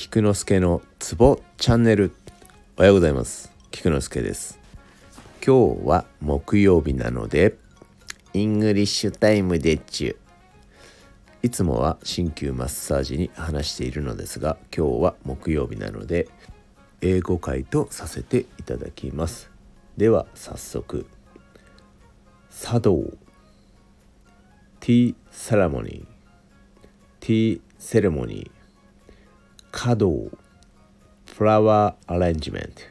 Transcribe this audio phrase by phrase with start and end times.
[0.00, 2.12] 菊之助のツボチャンネル。
[2.78, 3.52] おはようございます。
[3.70, 4.58] 菊之助です。
[5.46, 7.58] 今日は木曜日なので
[8.32, 10.18] English time でっちゅ
[11.42, 16.30] いつもは鍼灸マッサージに話しているのですが今日は木曜日なので
[17.02, 19.50] 英語回とさせていただきます。
[19.98, 21.04] では早速
[22.58, 23.04] 茶道。
[24.80, 26.04] Tea ceremony。
[27.20, 28.59] ティーセレモニー。
[29.72, 30.12] 華道
[31.26, 32.82] フラワーアレンジメント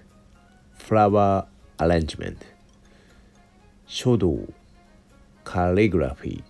[0.85, 2.45] フラワーアレンジメント
[3.85, 4.37] 書道
[5.43, 6.43] カリグラフィー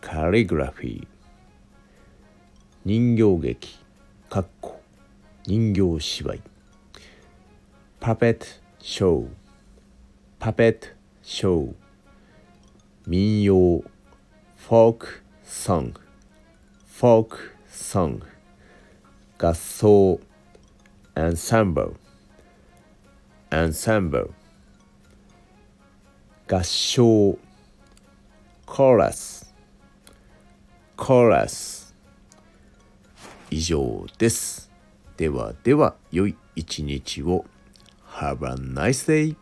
[0.00, 1.06] カリグラフィー
[2.84, 3.78] 人形劇
[4.28, 4.80] かっこ
[5.46, 6.40] 人形芝居
[8.00, 8.46] パペット
[8.80, 9.28] ショー
[10.40, 10.88] パペット
[11.22, 11.74] ショー
[13.06, 13.84] 民謡
[14.56, 16.00] フォークソング
[16.92, 18.35] フォークソング
[19.38, 20.18] 合奏
[21.14, 21.94] ensemble
[23.50, 24.30] ensemble
[26.48, 27.36] 合唱
[28.66, 29.44] chorus
[30.96, 31.92] chorus
[33.50, 34.70] 以上です
[35.16, 37.44] ではでは良い一日を
[38.18, 39.36] Have a nice day